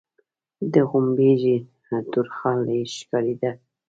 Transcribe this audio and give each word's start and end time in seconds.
د 0.73 0.75
غومبري 0.89 1.55
تور 2.11 2.27
خال 2.37 2.61
يې 2.75 2.81
ښکارېده. 2.95 3.51